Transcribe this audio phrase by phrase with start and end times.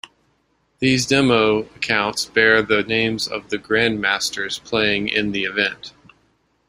[0.79, 5.93] These demo accounts bear the names of the grandmasters playing in the event.